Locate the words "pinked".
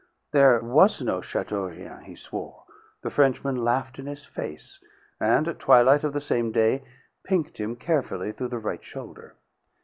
7.23-7.59